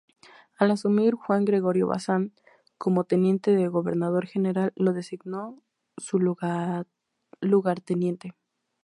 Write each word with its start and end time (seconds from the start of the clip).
Al 0.57 0.71
asumir 0.71 1.13
Juan 1.13 1.45
Gregorio 1.45 1.85
Bazán 1.85 2.33
como 2.79 3.03
teniente 3.03 3.51
de 3.51 3.67
gobernador 3.67 4.25
general, 4.25 4.73
lo 4.75 4.93
designó 4.93 5.61
su 5.95 6.17
lugarteniente. 7.39 8.33